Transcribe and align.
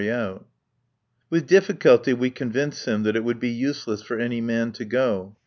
With 1.29 1.45
difficulty 1.45 2.11
we 2.13 2.31
convince 2.31 2.85
him 2.87 3.03
that 3.03 3.15
it 3.15 3.23
would 3.23 3.39
be 3.39 3.49
useless 3.49 4.01
for 4.01 4.17
any 4.17 4.41
man 4.41 4.71
to 4.71 4.83
go. 4.85 5.35